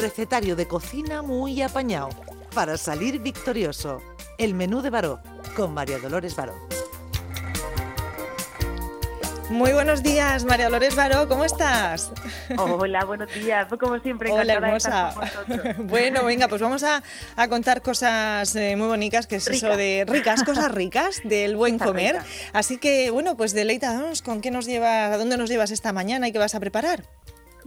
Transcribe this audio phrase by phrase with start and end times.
[0.00, 2.10] recetario de cocina muy apañado
[2.54, 4.00] para salir victorioso.
[4.38, 5.20] El menú de Baró
[5.56, 6.54] con María Dolores Baró.
[9.48, 12.10] Muy buenos días, María Dolores Baró, ¿cómo estás?
[12.58, 13.68] Hola, buenos días.
[13.78, 15.14] Como siempre, Hola, hermosa.
[15.78, 17.02] bueno, venga, pues vamos a,
[17.48, 22.18] contar cosas eh, muy bonitas, que es eso de ricas, cosas ricas, del buen comer.
[22.52, 26.26] Así que, bueno, pues deleítanos con qué nos llevas, a dónde nos llevas esta mañana
[26.26, 27.04] y qué vas a preparar.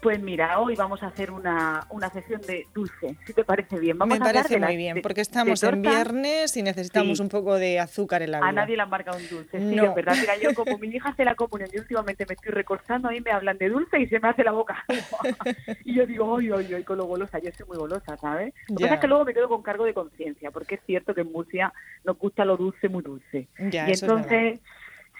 [0.00, 3.98] Pues mira, hoy vamos a hacer una, una sesión de dulce, si te parece bien.
[3.98, 8.22] Vamos Me parece muy bien, porque estamos en viernes y necesitamos un poco de azúcar
[8.22, 8.48] en la vida.
[8.48, 10.14] A nadie le han marcado un dulce, sí, es verdad.
[10.18, 13.20] Mira, yo como mi hija hace la comunión y últimamente me estoy recortando, a mí
[13.20, 14.84] me hablan de dulce y se me hace la boca.
[15.84, 18.54] y yo digo, oye, oye, oye, con lo golosa, yo soy muy golosa, ¿sabes?
[18.68, 21.14] Lo que pasa es que luego me quedo con cargo de conciencia, porque es cierto
[21.14, 21.72] que en Murcia
[22.04, 23.48] nos gusta lo dulce muy dulce.
[23.58, 24.60] y entonces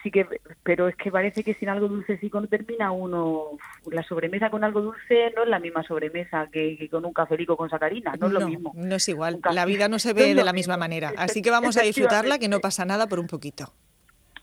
[0.03, 0.27] sí que,
[0.63, 3.59] pero es que parece que sin algo dulce sí no termina uno,
[3.91, 7.71] la sobremesa con algo dulce no es la misma sobremesa que, con un cafelico con
[7.71, 8.73] sacarina, no es lo mismo.
[8.75, 11.77] No es igual, la vida no se ve de la misma manera, así que vamos
[11.77, 13.73] a disfrutarla que no pasa nada por un poquito.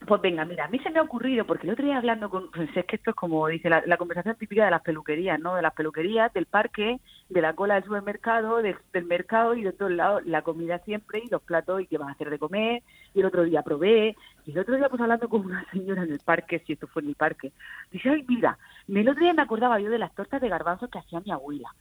[0.06, 2.52] Pues venga, mira, a mí se me ha ocurrido, porque el otro día hablando con,
[2.52, 5.56] pues es que esto es como dice la, conversación típica de las peluquerías, ¿no?
[5.56, 9.92] De las peluquerías, del parque, de la cola del supermercado, del mercado y de todos
[9.92, 12.84] lados, la comida siempre y los platos y qué vas a hacer de comer.
[13.14, 16.12] Y el otro día probé, y el otro día pues hablando con una señora en
[16.12, 17.52] el parque, si esto fue en mi parque,
[17.92, 21.00] dice, ay, mira, el otro día me acordaba yo de las tortas de garbanzos que
[21.00, 21.74] hacía mi abuela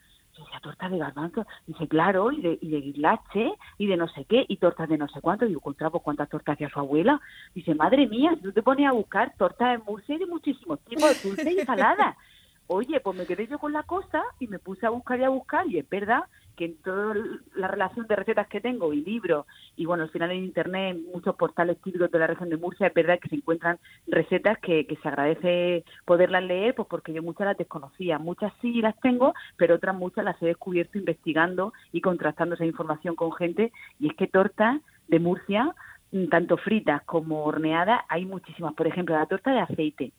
[0.53, 4.25] la torta de garbanzo, dice, claro, y de, y de guislache, y de no sé
[4.25, 5.47] qué, y tortas de no sé cuánto.
[5.47, 7.21] Digo, contra, pues cuántas tortas hacía su abuela.
[7.55, 10.81] Dice, madre mía, si tú te pones a buscar tortas de Murcia y de muchísimos
[10.81, 12.17] tipos, dulce y salada.
[12.69, 15.29] Oye, pues me quedé yo con la cosa y me puse a buscar y a
[15.29, 16.25] buscar, y es verdad
[16.57, 17.15] que en toda
[17.55, 21.37] la relación de recetas que tengo y libros, y bueno, al final en Internet, muchos
[21.37, 24.97] portales típicos de la región de Murcia, es verdad que se encuentran recetas que, que
[24.97, 28.19] se agradece poderlas leer, pues porque yo muchas las desconocía.
[28.19, 33.15] Muchas sí las tengo, pero otras muchas las he descubierto investigando y contrastando esa información
[33.15, 33.71] con gente.
[34.01, 35.75] Y es que tortas de Murcia,
[36.31, 38.75] tanto fritas como horneadas, hay muchísimas.
[38.75, 40.13] Por ejemplo, la torta de aceite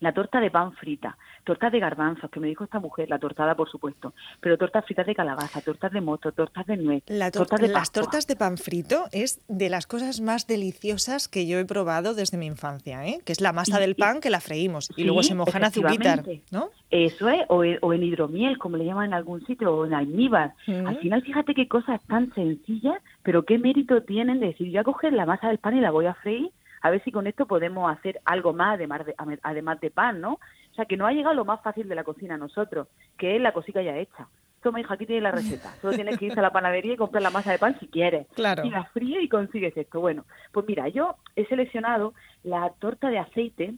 [0.00, 3.54] la torta de pan frita, tortas de garbanzos, que me dijo esta mujer, la tortada
[3.54, 7.68] por supuesto, pero tortas fritas de calabaza, tortas de moto, tortas de nuez, tortas de
[7.68, 12.14] Las tortas de pan frito es de las cosas más deliciosas que yo he probado
[12.14, 13.20] desde mi infancia, ¿eh?
[13.24, 16.70] que es la masa del pan que la freímos y luego se mojan azuquitar, ¿no?
[16.90, 20.54] Eso es, o, en hidromiel, como le llaman en algún sitio, o en almíbar.
[20.66, 24.84] Al final, fíjate qué cosas tan sencillas, pero qué mérito tienen de decir, yo a
[24.84, 27.46] coger la masa del pan y la voy a freír a ver si con esto
[27.46, 30.34] podemos hacer algo más además de, además de pan, ¿no?
[30.34, 33.36] O sea, que no ha llegado lo más fácil de la cocina a nosotros, que
[33.36, 34.28] es la cosita ya hecha.
[34.62, 35.70] Toma, hija, aquí tienes la receta.
[35.80, 38.26] Solo tienes que irse a la panadería y comprar la masa de pan si quieres.
[38.34, 38.64] Claro.
[38.64, 40.00] Y la fríe y consigues esto.
[40.00, 42.14] Bueno, pues mira, yo he seleccionado
[42.44, 43.74] la torta de aceite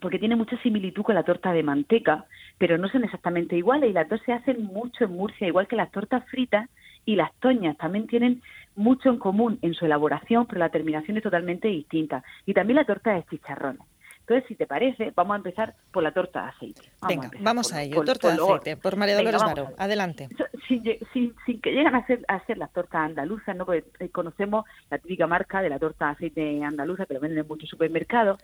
[0.00, 2.26] porque tiene mucha similitud con la torta de manteca,
[2.58, 5.76] pero no son exactamente iguales y las dos se hacen mucho en Murcia, igual que
[5.76, 6.68] las tortas fritas
[7.08, 8.42] y las toñas también tienen
[8.76, 12.22] mucho en común en su elaboración, pero la terminación es totalmente distinta.
[12.44, 13.80] Y también la torta de chicharrones.
[14.20, 16.82] Entonces, si te parece, vamos a empezar por la torta de aceite.
[17.08, 18.04] Venga, vamos a ello.
[18.04, 19.70] torta de aceite, por María Dolores Baro.
[19.78, 20.28] Adelante.
[20.68, 23.64] Sin, que lleguen a ser, a ser las tortas andaluzas, ¿no?
[23.64, 27.38] Porque eh, conocemos la típica marca de la torta de aceite andaluza, que lo venden
[27.38, 28.38] en muchos supermercados.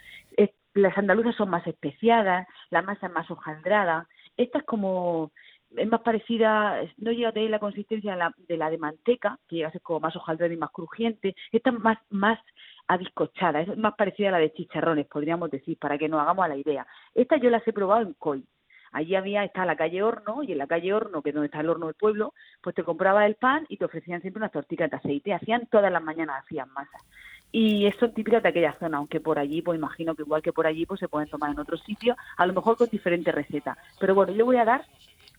[0.73, 4.09] las andaluzas son más especiadas, la masa es más hojaldrada.
[4.39, 5.33] Esta es como
[5.77, 9.39] es más parecida, no llega a tener la consistencia de la de, la de manteca,
[9.49, 12.39] que llega a ser como más hojaldrada y más crujiente, esta es más, más
[12.87, 16.49] adiscochada, es más parecida a la de chicharrones, podríamos decir, para que nos hagamos a
[16.49, 16.87] la idea.
[17.15, 18.45] Esta yo las he probado en COI.
[18.93, 21.61] Allí había, está la calle Horno, y en la calle Horno, que es donde está
[21.61, 22.33] el horno del pueblo,
[22.63, 25.35] pues te compraba el pan y te ofrecían siempre unas tortitas de aceite.
[25.35, 26.99] Hacían todas las mañanas, hacían masa.
[27.51, 30.67] Y son típicas de aquella zona, aunque por allí, pues imagino que igual que por
[30.67, 33.77] allí, pues se pueden tomar en otros sitios, a lo mejor con diferentes recetas.
[33.99, 34.85] Pero bueno, yo voy a dar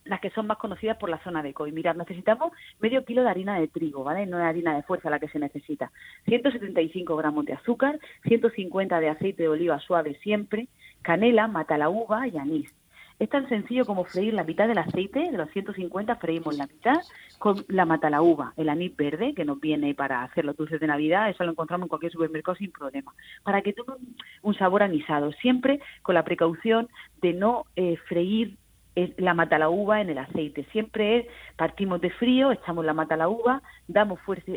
[0.05, 1.71] las que son más conocidas por la zona de COI.
[1.71, 4.25] Mirad, necesitamos medio kilo de harina de trigo, ¿vale?
[4.25, 5.91] No es harina de fuerza la que se necesita.
[6.25, 10.67] 175 gramos de azúcar, 150 de aceite de oliva suave siempre,
[11.01, 12.73] canela, mata la uva y anís.
[13.17, 16.97] Es tan sencillo como freír la mitad del aceite, de los 150 freímos la mitad
[17.39, 20.81] con la mata la uva, el anís verde que nos viene para hacer los dulces
[20.81, 23.13] de Navidad, eso lo encontramos en cualquier supermercado sin problema,
[23.43, 23.95] para que tenga
[24.41, 26.89] un sabor anisado, siempre con la precaución
[27.21, 28.57] de no eh, freír
[28.95, 30.65] es la mata la uva en el aceite.
[30.71, 31.25] Siempre es,
[31.55, 34.53] partimos de frío, echamos la mata la uva, damos fuerza,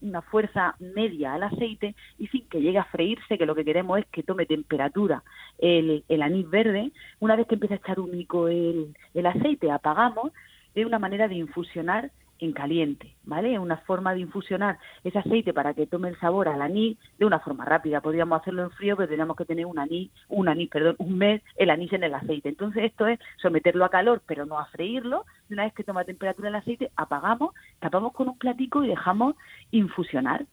[0.00, 3.98] una fuerza media al aceite y sin que llegue a freírse, que lo que queremos
[3.98, 5.22] es que tome temperatura
[5.58, 6.92] el, el anís verde.
[7.20, 10.32] Una vez que empieza a echar único el, el aceite, apagamos
[10.74, 13.58] de una manera de infusionar en caliente, ¿vale?
[13.58, 17.40] Una forma de infusionar ese aceite para que tome el sabor al anís de una
[17.40, 18.00] forma rápida.
[18.00, 21.42] Podríamos hacerlo en frío, pero tenemos que tener un anís, un anís, perdón, un mes
[21.56, 22.48] el anís en el aceite.
[22.48, 25.24] Entonces esto es someterlo a calor, pero no a freírlo.
[25.50, 29.34] Una vez que toma temperatura el aceite, apagamos, tapamos con un platico y dejamos
[29.70, 30.46] infusionar.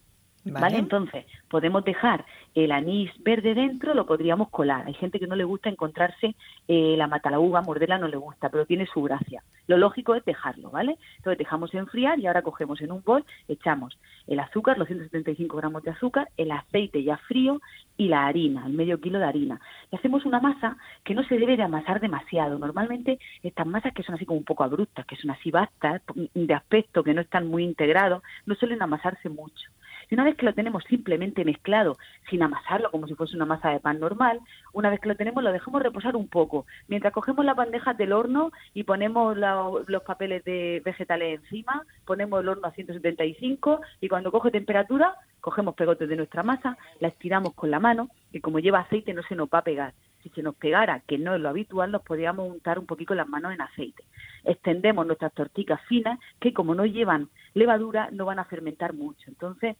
[0.45, 0.77] Vale.
[0.77, 4.85] Entonces, podemos dejar el anís verde dentro, lo podríamos colar.
[4.85, 6.35] Hay gente que no le gusta encontrarse
[6.67, 9.43] eh, la matalaúva, morderla no le gusta, pero tiene su gracia.
[9.67, 10.97] Lo lógico es dejarlo, ¿vale?
[11.17, 13.97] Entonces dejamos enfriar y ahora cogemos en un bol, echamos
[14.27, 17.59] el azúcar, los 175 gramos de azúcar, el aceite ya frío
[17.97, 19.59] y la harina, el medio kilo de harina.
[19.91, 22.59] Y hacemos una masa que no se debe de amasar demasiado.
[22.59, 26.01] Normalmente estas masas que son así como un poco abruptas, que son así vastas,
[26.33, 29.71] de aspecto, que no están muy integrados, no suelen amasarse mucho.
[30.09, 31.97] Y una vez que lo tenemos simplemente mezclado,
[32.29, 34.39] sin amasarlo como si fuese una masa de pan normal,
[34.73, 36.65] una vez que lo tenemos lo dejamos reposar un poco.
[36.87, 42.49] Mientras cogemos las bandejas del horno y ponemos los papeles de vegetales encima, ponemos el
[42.49, 47.69] horno a 175 y cuando coge temperatura, cogemos pegotes de nuestra masa, la estiramos con
[47.69, 49.93] la mano, y como lleva aceite no se nos va a pegar
[50.25, 53.29] si se nos pegara, que no es lo habitual, nos podríamos untar un poquito las
[53.29, 54.03] manos en aceite.
[54.43, 59.29] Extendemos nuestras torticas finas, que como no llevan levadura, no van a fermentar mucho.
[59.29, 59.77] Entonces,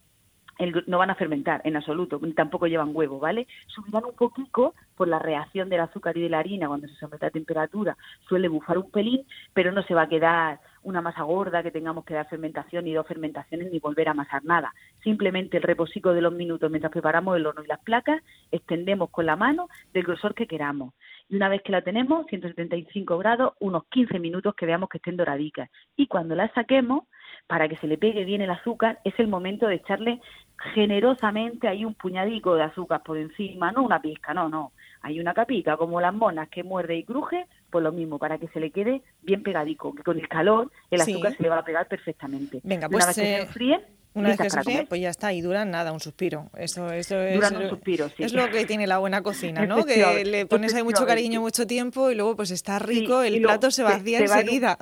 [0.86, 3.46] no van a fermentar en absoluto, ni tampoco llevan huevo, ¿vale?
[3.66, 7.26] Subirán un poquito por la reacción del azúcar y de la harina cuando se somete
[7.26, 7.96] a temperatura,
[8.28, 12.04] suele bufar un pelín, pero no se va a quedar una masa gorda que tengamos
[12.04, 14.72] que dar fermentación y dos fermentaciones ni volver a amasar nada.
[15.02, 18.22] Simplemente el reposico de los minutos mientras preparamos el horno y las placas,
[18.52, 20.94] extendemos con la mano del grosor que queramos.
[21.28, 25.16] Y una vez que la tenemos, 175 grados, unos 15 minutos que veamos que estén
[25.16, 25.68] doradicas.
[25.96, 27.04] Y cuando la saquemos,
[27.46, 30.20] para que se le pegue bien el azúcar, es el momento de echarle
[30.74, 34.72] generosamente ahí un puñadico de azúcar por encima, no una pizca, no, no.
[35.02, 38.48] Hay una capita, como las monas que muerde y cruje, pues lo mismo, para que
[38.48, 41.64] se le quede bien pegadico, que con el calor el azúcar se le va a
[41.64, 42.60] pegar perfectamente.
[42.64, 43.84] Venga, pues una vez que se enfríe,
[44.16, 46.50] una vez que se fríe, pues ya está, y duran nada, un suspiro.
[46.56, 48.22] Eso, eso es, un suspiro, sí.
[48.22, 49.84] Es lo que tiene la buena cocina, ¿no?
[49.84, 53.70] que le pones ahí mucho cariño, mucho tiempo y luego pues está rico, el plato
[53.70, 54.78] se vacía enseguida.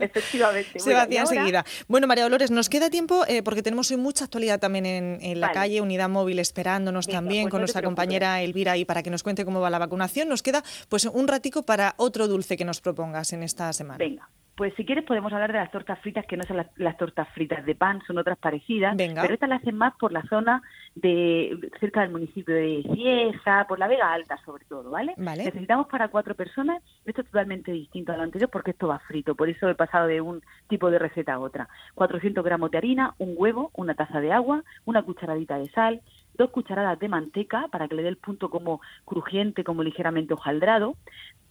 [0.00, 0.80] efectivamente.
[0.80, 1.64] se vacía enseguida.
[1.86, 5.52] Bueno, María Dolores, nos queda tiempo eh, porque tenemos hoy mucha actualidad también en, la
[5.52, 9.44] calle, Unidad Móvil esperándonos también pues con nuestra compañera Elvira y para que nos cuente
[9.44, 10.28] cómo va la vacunación.
[10.28, 13.98] Nos queda pues un ratico para otro dulce que nos propongas en esta semana.
[13.98, 14.28] Venga.
[14.60, 17.64] Pues si quieres podemos hablar de las tortas fritas, que no son las, tortas fritas
[17.64, 20.60] de pan, son otras parecidas, pero estas las hacen más por la zona
[20.94, 25.14] de cerca del municipio de Cieza, por la Vega Alta sobre todo, ¿vale?
[25.16, 29.34] Necesitamos para cuatro personas, esto es totalmente distinto a lo anterior porque esto va frito,
[29.34, 31.66] por eso he pasado de un tipo de receta a otra.
[31.94, 36.02] 400 gramos de harina, un huevo, una taza de agua, una cucharadita de sal,
[36.36, 40.96] dos cucharadas de manteca para que le dé el punto como crujiente, como ligeramente hojaldrado,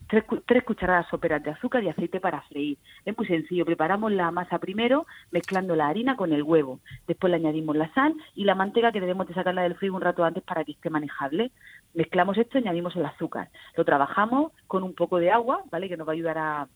[0.10, 2.78] tres, cucharadas soperas de azúcar y aceite para freír.
[3.06, 7.38] Es muy sencillo, preparamos la masa primero mezclando la harina con el huevo, después le
[7.38, 10.44] añadimos la sal y la manteca que debemos de sacarla del frío un rato antes
[10.44, 11.52] para que esté manejable.
[11.94, 13.50] Mezclamos esto y añadimos el azúcar.
[13.78, 15.88] Lo trabajamos con un poco de agua, ¿vale?
[15.88, 16.68] Que nos va a ayudar a,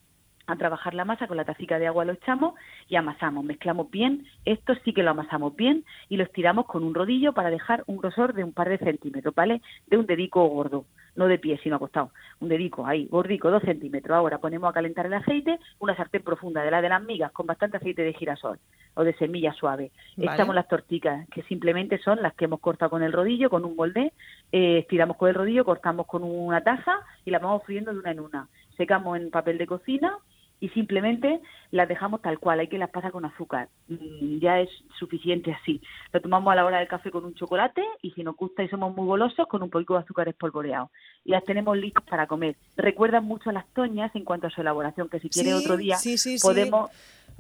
[0.46, 2.54] a trabajar la masa, con la tacica de agua lo echamos
[2.88, 6.94] y amasamos, mezclamos bien, esto sí que lo amasamos bien y lo estiramos con un
[6.94, 9.62] rodillo para dejar un grosor de un par de centímetros, ¿vale?
[9.88, 14.16] De un dedico gordo, no de pie, sino acostado, un dedico ahí, gordico, dos centímetros.
[14.16, 17.46] Ahora ponemos a calentar el aceite, una sartén profunda de la de las migas con
[17.46, 18.60] bastante aceite de girasol
[18.96, 19.92] o de semilla suave.
[20.18, 23.76] Echamos las torticas, que simplemente son las que hemos cortado con el rodillo, con un
[23.76, 24.14] molde,
[24.52, 28.12] eh, estiramos con el rodillo, cortamos con una taza y las vamos friendo de una
[28.12, 28.48] en una.
[28.78, 30.18] Secamos en papel de cocina
[30.64, 31.42] y simplemente
[31.72, 35.82] las dejamos tal cual, hay que las pasar con azúcar, mm, ya es suficiente así.
[36.14, 38.70] Lo tomamos a la hora del café con un chocolate y si nos gusta y
[38.70, 40.90] somos muy golosos, con un poquito de azúcar espolvoreado.
[41.26, 42.56] Y las tenemos listas para comer.
[42.78, 45.98] Recuerdan mucho a las toñas en cuanto a su elaboración, que si quiere otro día
[46.42, 46.92] podemos...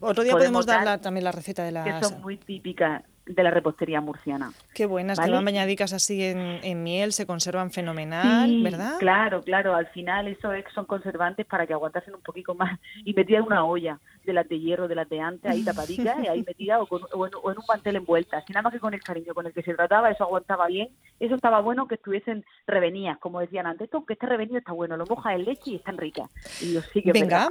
[0.01, 1.85] Otro día podemos, dar también la receta de las...
[1.85, 4.51] Que son muy típicas de la repostería murciana.
[4.73, 8.97] Qué buenas, que van bañadicas así en, miel, se conservan fenomenal, ¿verdad?
[8.99, 12.79] Claro, claro, al final eso son conservantes para que aguantasen un poquito más.
[13.05, 16.17] Y metida en una olla de las de hierro, de las de antes, ahí tapadita,
[16.23, 19.33] y ahí metida o, en, un mantel envuelta, así nada más que con el cariño
[19.33, 20.89] con el que se trataba, eso aguantaba bien,
[21.19, 24.97] eso estaba bueno que estuviesen revenidas, como decían antes, esto que esté revenido está bueno,
[24.97, 26.29] lo moja en leche y están ricas.
[26.61, 27.49] Y yo sí que Venga,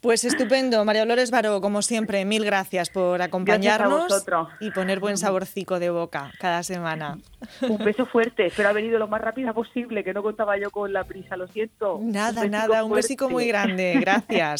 [0.00, 4.26] pues estupendo, María Dolores Baró, como siempre, mil gracias por acompañarnos
[4.60, 7.18] y poner buen saborcico de boca cada semana.
[7.62, 10.92] Un beso fuerte, espero haber ido lo más rápida posible, que no contaba yo con
[10.92, 11.98] la prisa, lo siento.
[12.02, 14.56] Nada, nada, un besico muy grande, gracias.